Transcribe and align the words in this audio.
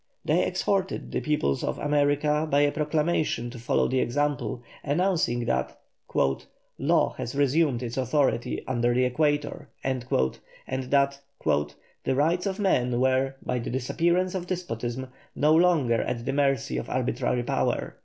They 0.25 0.43
exhorted 0.47 1.11
the 1.11 1.21
peoples 1.21 1.63
of 1.63 1.77
America 1.77 2.47
by 2.49 2.61
a 2.61 2.71
proclamation 2.71 3.51
to 3.51 3.59
follow 3.59 3.87
the 3.87 3.99
example, 3.99 4.63
announcing 4.83 5.45
that 5.45 5.79
"law 6.79 7.09
has 7.19 7.35
resumed 7.35 7.83
its 7.83 7.97
authority 7.97 8.63
under 8.67 8.95
the 8.95 9.05
equator," 9.05 9.69
and 9.83 10.01
that 10.69 11.19
"the 11.45 12.15
rights 12.15 12.45
of 12.47 12.57
man 12.59 12.99
were, 12.99 13.35
by 13.45 13.59
the 13.59 13.69
disappearance 13.69 14.33
of 14.33 14.47
despotism, 14.47 15.09
no 15.35 15.53
longer 15.53 16.01
at 16.01 16.25
the 16.25 16.33
mercy 16.33 16.77
of 16.77 16.89
arbitrary 16.89 17.43
power." 17.43 17.97